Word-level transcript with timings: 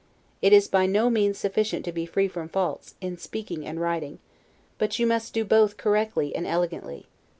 It 0.41 0.51
is 0.51 0.67
by 0.67 0.87
no 0.87 1.11
means 1.11 1.37
sufficient 1.37 1.85
to 1.85 1.91
be 1.91 2.07
free 2.07 2.27
from 2.27 2.49
faults, 2.49 2.95
in 3.01 3.19
speaking 3.19 3.67
and 3.67 3.79
writing; 3.79 4.17
but 4.79 4.97
you 4.97 5.05
must 5.05 5.31
do 5.31 5.45
both 5.45 5.77
correctly 5.77 6.35
and 6.35 6.47
elegantly. 6.47 7.05